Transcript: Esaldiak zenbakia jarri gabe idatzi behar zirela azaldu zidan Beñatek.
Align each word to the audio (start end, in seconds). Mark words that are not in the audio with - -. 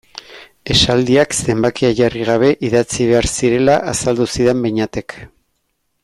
Esaldiak 0.75 1.35
zenbakia 1.41 1.91
jarri 2.01 2.23
gabe 2.31 2.49
idatzi 2.69 3.07
behar 3.13 3.29
zirela 3.35 3.75
azaldu 3.95 4.27
zidan 4.37 4.65
Beñatek. 4.69 5.17